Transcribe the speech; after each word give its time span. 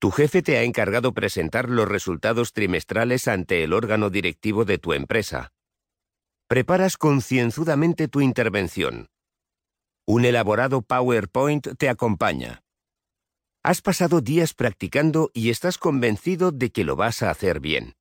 Tu 0.00 0.12
jefe 0.12 0.42
te 0.42 0.56
ha 0.56 0.62
encargado 0.62 1.12
presentar 1.12 1.68
los 1.68 1.88
resultados 1.88 2.52
trimestrales 2.52 3.26
ante 3.26 3.64
el 3.64 3.72
órgano 3.72 4.10
directivo 4.10 4.64
de 4.64 4.78
tu 4.78 4.92
empresa. 4.92 5.52
Preparas 6.46 6.96
concienzudamente 6.96 8.06
tu 8.06 8.20
intervención. 8.20 9.08
Un 10.06 10.24
elaborado 10.24 10.82
PowerPoint 10.82 11.76
te 11.76 11.88
acompaña. 11.88 12.62
Has 13.64 13.82
pasado 13.82 14.20
días 14.20 14.54
practicando 14.54 15.30
y 15.34 15.50
estás 15.50 15.78
convencido 15.78 16.52
de 16.52 16.70
que 16.70 16.84
lo 16.84 16.94
vas 16.94 17.22
a 17.22 17.30
hacer 17.30 17.58
bien. 17.58 17.96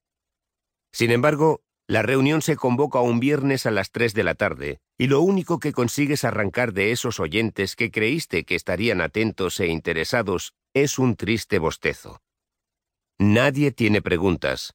Sin 0.94 1.10
embargo, 1.10 1.64
la 1.88 2.04
reunión 2.04 2.42
se 2.42 2.56
convoca 2.58 3.02
un 3.02 3.20
viernes 3.20 3.66
a 3.66 3.72
las 3.72 3.92
3 3.92 4.14
de 4.14 4.24
la 4.24 4.36
tarde 4.36 4.80
y 4.98 5.08
lo 5.08 5.22
único 5.22 5.60
que 5.60 5.74
consigues 5.74 6.24
arrancar 6.26 6.74
de 6.74 6.92
esos 6.92 7.20
oyentes 7.20 7.76
que 7.76 7.92
creíste 7.92 8.46
que 8.46 8.56
estarían 8.56 9.02
atentos 9.02 9.60
e 9.60 9.68
interesados 9.68 10.54
es 10.84 11.00
un 11.00 11.16
triste 11.16 11.60
bostezo. 11.60 12.22
Nadie 13.20 13.72
tiene 13.72 14.02
preguntas. 14.02 14.74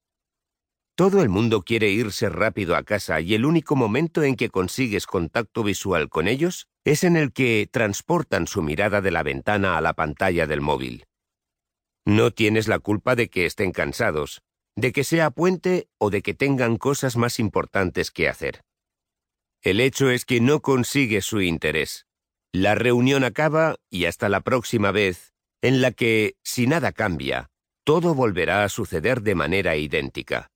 Todo 0.94 1.22
el 1.22 1.28
mundo 1.28 1.62
quiere 1.62 1.90
irse 1.90 2.28
rápido 2.28 2.76
a 2.76 2.82
casa 2.82 3.20
y 3.20 3.34
el 3.34 3.44
único 3.44 3.76
momento 3.76 4.22
en 4.22 4.36
que 4.36 4.50
consigues 4.50 5.06
contacto 5.06 5.62
visual 5.62 6.08
con 6.08 6.28
ellos 6.28 6.68
es 6.84 7.02
en 7.04 7.16
el 7.16 7.32
que 7.32 7.68
transportan 7.70 8.46
su 8.46 8.62
mirada 8.62 9.00
de 9.00 9.10
la 9.10 9.22
ventana 9.22 9.78
a 9.78 9.80
la 9.80 9.94
pantalla 9.94 10.46
del 10.46 10.60
móvil. 10.60 11.06
No 12.04 12.30
tienes 12.30 12.68
la 12.68 12.78
culpa 12.78 13.14
de 13.14 13.30
que 13.30 13.46
estén 13.46 13.72
cansados, 13.72 14.42
de 14.76 14.92
que 14.92 15.04
sea 15.04 15.30
puente 15.30 15.88
o 15.98 16.10
de 16.10 16.22
que 16.22 16.34
tengan 16.34 16.76
cosas 16.76 17.16
más 17.16 17.38
importantes 17.38 18.10
que 18.10 18.28
hacer. 18.28 18.62
El 19.62 19.80
hecho 19.80 20.10
es 20.10 20.24
que 20.24 20.40
no 20.40 20.60
consigues 20.60 21.24
su 21.24 21.40
interés. 21.40 22.06
La 22.52 22.74
reunión 22.74 23.24
acaba 23.24 23.76
y 23.88 24.04
hasta 24.04 24.28
la 24.28 24.40
próxima 24.40 24.90
vez 24.90 25.31
en 25.62 25.80
la 25.80 25.92
que, 25.92 26.36
si 26.42 26.66
nada 26.66 26.92
cambia, 26.92 27.50
todo 27.84 28.14
volverá 28.14 28.64
a 28.64 28.68
suceder 28.68 29.22
de 29.22 29.34
manera 29.34 29.76
idéntica. 29.76 30.50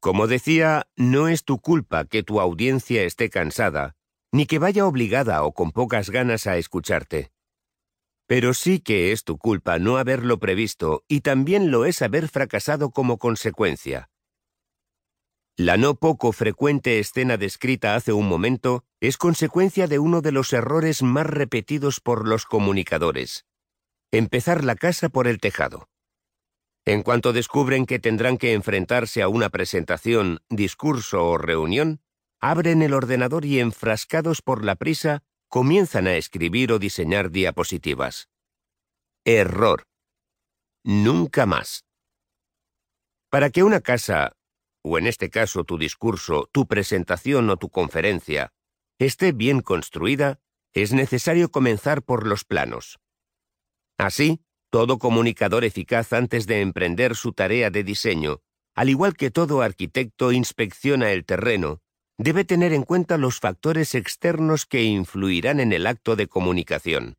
Como 0.00 0.28
decía, 0.28 0.86
no 0.96 1.28
es 1.28 1.44
tu 1.44 1.60
culpa 1.60 2.04
que 2.04 2.22
tu 2.22 2.40
audiencia 2.40 3.02
esté 3.02 3.28
cansada, 3.28 3.96
ni 4.32 4.46
que 4.46 4.58
vaya 4.58 4.86
obligada 4.86 5.42
o 5.42 5.52
con 5.52 5.72
pocas 5.72 6.10
ganas 6.10 6.46
a 6.46 6.56
escucharte. 6.58 7.30
Pero 8.28 8.54
sí 8.54 8.80
que 8.80 9.12
es 9.12 9.24
tu 9.24 9.38
culpa 9.38 9.78
no 9.78 9.96
haberlo 9.96 10.38
previsto 10.38 11.04
y 11.08 11.20
también 11.20 11.70
lo 11.70 11.86
es 11.86 12.02
haber 12.02 12.28
fracasado 12.28 12.90
como 12.90 13.18
consecuencia. 13.18 14.10
La 15.56 15.78
no 15.78 15.94
poco 15.94 16.32
frecuente 16.32 16.98
escena 16.98 17.38
descrita 17.38 17.94
hace 17.94 18.12
un 18.12 18.28
momento 18.28 18.84
es 19.00 19.16
consecuencia 19.16 19.86
de 19.86 19.98
uno 19.98 20.20
de 20.20 20.30
los 20.30 20.52
errores 20.52 21.02
más 21.02 21.26
repetidos 21.26 22.00
por 22.00 22.28
los 22.28 22.44
comunicadores, 22.44 23.45
empezar 24.18 24.64
la 24.64 24.76
casa 24.76 25.08
por 25.08 25.26
el 25.26 25.38
tejado. 25.38 25.88
En 26.84 27.02
cuanto 27.02 27.32
descubren 27.32 27.84
que 27.84 27.98
tendrán 27.98 28.38
que 28.38 28.52
enfrentarse 28.52 29.20
a 29.22 29.28
una 29.28 29.50
presentación, 29.50 30.40
discurso 30.48 31.24
o 31.26 31.38
reunión, 31.38 32.00
abren 32.40 32.82
el 32.82 32.94
ordenador 32.94 33.44
y 33.44 33.58
enfrascados 33.58 34.40
por 34.40 34.64
la 34.64 34.76
prisa, 34.76 35.24
comienzan 35.48 36.06
a 36.06 36.14
escribir 36.14 36.72
o 36.72 36.78
diseñar 36.78 37.30
diapositivas. 37.30 38.28
Error. 39.24 39.82
Nunca 40.84 41.46
más. 41.46 41.84
Para 43.30 43.50
que 43.50 43.64
una 43.64 43.80
casa, 43.80 44.36
o 44.82 44.98
en 44.98 45.08
este 45.08 45.30
caso 45.30 45.64
tu 45.64 45.78
discurso, 45.78 46.48
tu 46.52 46.66
presentación 46.66 47.50
o 47.50 47.56
tu 47.56 47.70
conferencia, 47.70 48.52
esté 48.98 49.32
bien 49.32 49.60
construida, 49.60 50.38
es 50.72 50.92
necesario 50.92 51.50
comenzar 51.50 52.02
por 52.02 52.26
los 52.26 52.44
planos. 52.44 53.00
Así, 53.98 54.40
todo 54.70 54.98
comunicador 54.98 55.64
eficaz 55.64 56.12
antes 56.12 56.46
de 56.46 56.60
emprender 56.60 57.16
su 57.16 57.32
tarea 57.32 57.70
de 57.70 57.84
diseño, 57.84 58.40
al 58.74 58.90
igual 58.90 59.16
que 59.16 59.30
todo 59.30 59.62
arquitecto 59.62 60.32
inspecciona 60.32 61.12
el 61.12 61.24
terreno, 61.24 61.80
debe 62.18 62.44
tener 62.44 62.72
en 62.72 62.82
cuenta 62.82 63.16
los 63.16 63.40
factores 63.40 63.94
externos 63.94 64.66
que 64.66 64.84
influirán 64.84 65.60
en 65.60 65.72
el 65.72 65.86
acto 65.86 66.16
de 66.16 66.26
comunicación. 66.26 67.16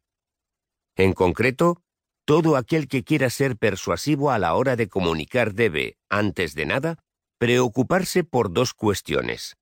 En 0.96 1.14
concreto, 1.14 1.82
todo 2.26 2.58
aquel 2.58 2.88
que 2.88 3.04
quiera 3.04 3.30
ser 3.30 3.58
persuasivo 3.58 4.32
a 4.32 4.40
la 4.40 4.54
hora 4.56 4.76
de 4.76 4.90
comunicar 4.90 5.54
debe, 5.54 5.98
antes 6.10 6.56
de 6.56 6.66
nada, 6.66 7.00
preocuparse 7.38 8.24
por 8.24 8.52
dos 8.52 8.74
cuestiones, 8.74 9.56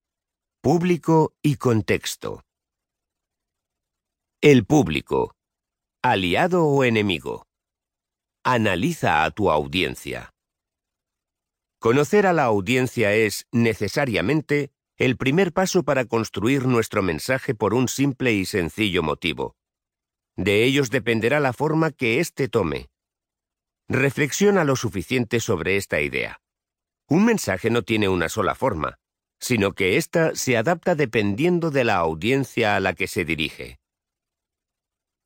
público 0.61 1.35
y 1.41 1.57
contexto. 1.57 2.41
El 4.41 4.65
público, 4.65 5.34
aliado 6.11 6.67
o 6.67 6.83
enemigo. 6.83 7.47
Analiza 8.43 9.23
a 9.23 9.31
tu 9.31 9.49
audiencia. 9.49 10.29
Conocer 11.79 12.27
a 12.27 12.33
la 12.33 12.43
audiencia 12.43 13.15
es, 13.15 13.47
necesariamente, 13.51 14.69
el 14.97 15.17
primer 15.17 15.51
paso 15.51 15.81
para 15.81 16.05
construir 16.05 16.67
nuestro 16.67 17.01
mensaje 17.01 17.55
por 17.55 17.73
un 17.73 17.87
simple 17.87 18.33
y 18.33 18.45
sencillo 18.45 19.01
motivo. 19.01 19.55
De 20.35 20.63
ellos 20.63 20.91
dependerá 20.91 21.39
la 21.39 21.53
forma 21.53 21.89
que 21.89 22.19
éste 22.19 22.49
tome. 22.49 22.85
Reflexiona 23.89 24.63
lo 24.63 24.75
suficiente 24.75 25.39
sobre 25.39 25.75
esta 25.75 26.01
idea. 26.01 26.39
Un 27.09 27.25
mensaje 27.25 27.71
no 27.71 27.81
tiene 27.81 28.09
una 28.09 28.29
sola 28.29 28.53
forma, 28.53 28.99
sino 29.39 29.73
que 29.73 29.97
ésta 29.97 30.35
se 30.35 30.55
adapta 30.55 30.93
dependiendo 30.93 31.71
de 31.71 31.83
la 31.83 31.95
audiencia 31.95 32.75
a 32.75 32.79
la 32.79 32.93
que 32.93 33.07
se 33.07 33.25
dirige. 33.25 33.79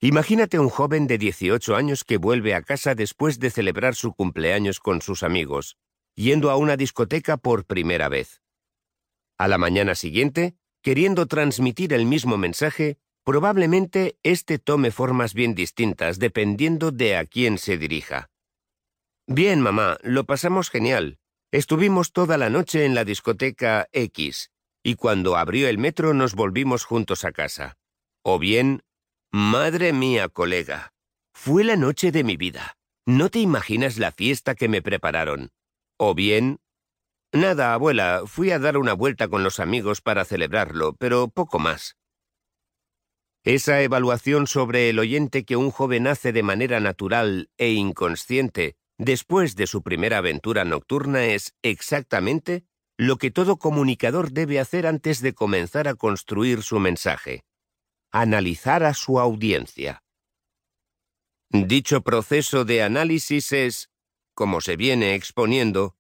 Imagínate 0.02 0.60
un 0.60 0.70
joven 0.70 1.08
de 1.08 1.18
18 1.18 1.76
años 1.76 2.06
que 2.06 2.16
vuelve 2.16 2.56
a 2.56 2.62
casa 2.62 2.96
después 2.96 3.38
de 3.38 3.50
celebrar 3.50 3.96
su 3.96 4.14
cumpleaños 4.14 4.80
con 4.80 5.02
sus 5.02 5.24
amigos, 5.24 5.76
yendo 6.16 6.52
a 6.52 6.56
una 6.56 6.78
discoteca 6.78 7.36
por 7.36 7.66
primera 7.66 8.08
vez. 8.08 8.42
A 9.38 9.50
la 9.50 9.58
mañana 9.58 9.96
siguiente, 9.96 10.56
queriendo 10.82 11.26
transmitir 11.26 11.92
el 11.92 12.06
mismo 12.06 12.38
mensaje, 12.38 12.98
probablemente 13.26 14.18
éste 14.24 14.58
tome 14.58 14.92
formas 14.92 15.34
bien 15.34 15.54
distintas 15.54 16.18
dependiendo 16.18 16.92
de 16.92 17.18
a 17.18 17.26
quién 17.26 17.58
se 17.58 17.78
dirija. 17.78 18.30
Bien, 19.28 19.60
mamá, 19.60 19.98
lo 20.02 20.24
pasamos 20.24 20.70
genial. 20.70 21.20
Estuvimos 21.52 22.14
toda 22.14 22.38
la 22.38 22.50
noche 22.50 22.86
en 22.86 22.96
la 22.96 23.04
discoteca 23.04 23.90
X, 23.92 24.50
y 24.81 24.96
cuando 24.96 25.36
abrió 25.36 25.68
el 25.68 25.78
metro 25.78 26.14
nos 26.14 26.36
volvimos 26.36 26.86
juntos 26.86 27.26
a 27.26 27.34
casa. 27.34 27.78
O 28.24 28.40
bien, 28.40 28.81
Madre 29.31 29.94
mía, 29.94 30.28
colega. 30.28 30.91
Fue 31.35 31.63
la 31.63 31.75
noche 31.75 32.12
de 32.12 32.23
mi 32.23 32.35
vida. 32.35 32.78
No 33.06 33.29
te 33.29 33.38
imaginas 33.38 34.00
la 34.00 34.12
fiesta 34.12 34.56
que 34.56 34.67
me 34.67 34.81
prepararon. 34.81 35.51
O 36.00 36.16
bien... 36.16 36.59
Nada, 37.31 37.75
abuela, 37.75 38.23
fui 38.25 38.50
a 38.50 38.57
dar 38.57 38.75
una 38.75 38.94
vuelta 38.94 39.28
con 39.28 39.44
los 39.44 39.59
amigos 39.59 40.01
para 40.01 40.25
celebrarlo, 40.25 40.95
pero 40.95 41.28
poco 41.28 41.59
más. 41.59 41.95
Esa 43.44 43.84
evaluación 43.84 44.47
sobre 44.47 44.89
el 44.89 44.97
oyente 44.97 45.45
que 45.45 45.56
un 45.56 45.69
joven 45.69 46.07
hace 46.07 46.31
de 46.34 46.41
manera 46.41 46.79
natural 46.79 47.51
e 47.59 47.69
inconsciente 47.69 48.78
después 48.97 49.56
de 49.56 49.68
su 49.68 49.84
primera 49.84 50.18
aventura 50.18 50.66
nocturna 50.66 51.25
es 51.25 51.53
exactamente 51.62 52.66
lo 52.97 53.18
que 53.18 53.29
todo 53.29 53.57
comunicador 53.57 54.31
debe 54.31 54.59
hacer 54.59 54.88
antes 54.88 55.21
de 55.21 55.33
comenzar 55.33 55.88
a 55.88 55.94
construir 55.94 56.63
su 56.63 56.80
mensaje 56.80 57.44
analizar 58.11 58.83
a 58.83 58.94
su 58.94 59.19
audiencia. 59.19 60.03
Dicho 61.51 62.01
proceso 62.01 62.65
de 62.65 62.83
análisis 62.83 63.51
es, 63.53 63.89
como 64.35 64.61
se 64.61 64.75
viene 64.75 65.15
exponiendo, 65.15 65.95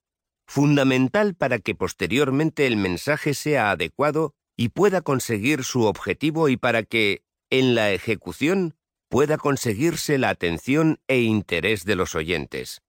fundamental 0.47 1.35
para 1.35 1.59
que 1.59 1.75
posteriormente 1.75 2.67
el 2.67 2.77
mensaje 2.77 3.33
sea 3.33 3.71
adecuado 3.71 4.33
y 4.57 4.69
pueda 4.69 5.01
conseguir 5.01 5.63
su 5.63 5.83
objetivo 5.83 6.49
y 6.49 6.57
para 6.57 6.83
que, 6.83 7.23
en 7.49 7.75
la 7.75 7.91
ejecución, 7.91 8.75
pueda 9.07 9.37
conseguirse 9.37 10.17
la 10.17 10.29
atención 10.29 10.99
e 11.07 11.21
interés 11.21 11.85
de 11.85 11.95
los 11.95 12.13
oyentes. 12.13 12.81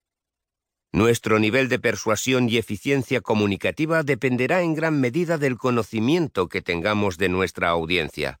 Nuestro 0.91 1.39
nivel 1.39 1.69
de 1.69 1.79
persuasión 1.79 2.49
y 2.49 2.57
eficiencia 2.57 3.21
comunicativa 3.21 4.03
dependerá 4.03 4.61
en 4.61 4.73
gran 4.73 4.99
medida 4.99 5.37
del 5.37 5.57
conocimiento 5.57 6.49
que 6.49 6.61
tengamos 6.61 7.17
de 7.17 7.29
nuestra 7.29 7.69
audiencia. 7.69 8.40